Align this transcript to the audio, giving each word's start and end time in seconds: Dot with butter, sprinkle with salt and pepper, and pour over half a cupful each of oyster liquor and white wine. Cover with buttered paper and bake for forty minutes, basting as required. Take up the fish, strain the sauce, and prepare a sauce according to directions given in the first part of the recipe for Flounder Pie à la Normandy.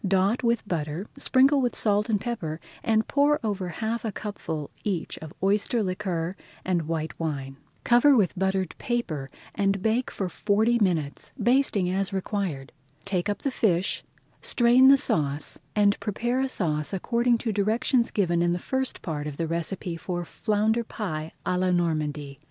Dot 0.07 0.41
with 0.41 0.67
butter, 0.67 1.05
sprinkle 1.15 1.61
with 1.61 1.75
salt 1.75 2.09
and 2.09 2.19
pepper, 2.19 2.59
and 2.81 3.07
pour 3.07 3.39
over 3.43 3.67
half 3.69 4.03
a 4.03 4.11
cupful 4.11 4.71
each 4.83 5.19
of 5.19 5.31
oyster 5.43 5.83
liquor 5.83 6.33
and 6.65 6.87
white 6.87 7.19
wine. 7.19 7.57
Cover 7.83 8.15
with 8.17 8.35
buttered 8.35 8.73
paper 8.79 9.29
and 9.53 9.79
bake 9.83 10.09
for 10.09 10.27
forty 10.27 10.79
minutes, 10.79 11.33
basting 11.39 11.87
as 11.87 12.11
required. 12.11 12.71
Take 13.05 13.29
up 13.29 13.43
the 13.43 13.51
fish, 13.51 14.03
strain 14.41 14.87
the 14.87 14.97
sauce, 14.97 15.59
and 15.75 15.99
prepare 15.99 16.39
a 16.41 16.49
sauce 16.49 16.93
according 16.93 17.37
to 17.37 17.51
directions 17.53 18.09
given 18.09 18.41
in 18.41 18.53
the 18.53 18.57
first 18.57 19.03
part 19.03 19.27
of 19.27 19.37
the 19.37 19.45
recipe 19.45 19.97
for 19.97 20.25
Flounder 20.25 20.83
Pie 20.83 21.31
à 21.45 21.59
la 21.59 21.69
Normandy. 21.69 22.39